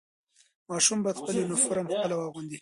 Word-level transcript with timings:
ماشوم 0.69 0.99
باید 1.03 1.19
خپل 1.21 1.33
یونیفرم 1.35 1.85
خپله 1.93 2.15
واغوندي. 2.17 2.57